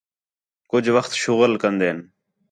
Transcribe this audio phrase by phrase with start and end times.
[0.69, 1.97] کُج وخت شغل کندین